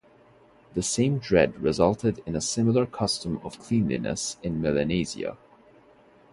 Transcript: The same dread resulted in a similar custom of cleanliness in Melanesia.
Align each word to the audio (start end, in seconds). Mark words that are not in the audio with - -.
The 0.73 0.81
same 0.81 1.19
dread 1.19 1.61
resulted 1.61 2.23
in 2.25 2.35
a 2.35 2.41
similar 2.41 2.87
custom 2.87 3.37
of 3.43 3.59
cleanliness 3.59 4.37
in 4.41 4.59
Melanesia. 4.59 5.37